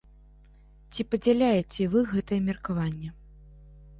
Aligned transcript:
Ці 0.93 1.01
падзяляеце 1.09 1.83
вы 1.95 1.99
гэтае 2.13 2.41
меркаванне? 2.47 3.09